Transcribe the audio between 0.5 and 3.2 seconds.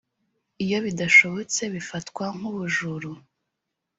iyo bidashobotse bifatwa nkubujuru